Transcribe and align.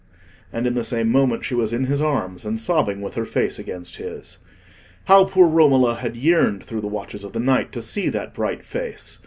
And 0.51 0.65
in 0.65 0.73
the 0.73 0.83
same 0.83 1.11
moment 1.11 1.45
she 1.45 1.53
was 1.53 1.71
in 1.71 1.83
his 1.83 2.01
arms, 2.01 2.43
and 2.43 2.59
sobbing 2.59 3.01
with 3.01 3.13
her 3.13 3.23
face 3.23 3.59
against 3.59 3.97
his. 3.97 4.39
How 5.03 5.25
poor 5.25 5.47
Romola 5.47 5.93
had 5.93 6.17
yearned 6.17 6.63
through 6.63 6.81
the 6.81 6.87
watches 6.87 7.23
of 7.23 7.33
the 7.33 7.39
night 7.39 7.71
to 7.73 7.83
see 7.83 8.09
that 8.09 8.33
bright 8.33 8.65
face! 8.65 9.19